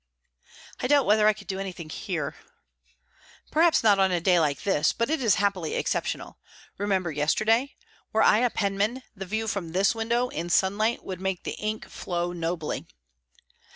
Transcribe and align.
"I 0.79 0.87
doubt 0.87 1.05
whether 1.05 1.27
I 1.27 1.33
could 1.33 1.45
do 1.45 1.59
anything 1.59 1.91
here." 1.91 2.33
"Perhaps 3.51 3.83
not 3.83 3.99
on 3.99 4.09
a 4.11 4.19
day 4.19 4.39
like 4.39 4.63
this; 4.63 4.93
but 4.93 5.11
it 5.11 5.21
is 5.21 5.35
happily 5.35 5.75
exceptional. 5.75 6.39
Remember 6.79 7.11
yesterday. 7.11 7.75
Were 8.11 8.23
I 8.23 8.39
a 8.39 8.49
penman, 8.49 9.03
the 9.15 9.27
view 9.27 9.47
from 9.47 9.73
this 9.73 9.93
window 9.93 10.29
in 10.29 10.49
sunlight 10.49 11.03
would 11.05 11.21
make 11.21 11.43
the 11.43 11.51
ink 11.53 11.87
flow 11.87 12.31
nobly." 12.33 12.87